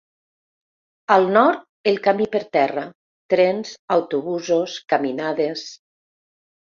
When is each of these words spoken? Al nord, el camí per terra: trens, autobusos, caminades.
Al 1.15 1.27
nord, 1.35 1.59
el 1.91 1.99
camí 2.07 2.27
per 2.37 2.41
terra: 2.57 2.85
trens, 3.35 3.75
autobusos, 3.97 4.77
caminades. 4.95 5.67